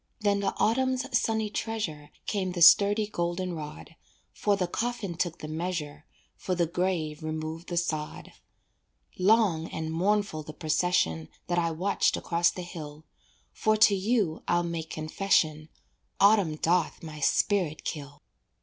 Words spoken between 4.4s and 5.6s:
the coffin took the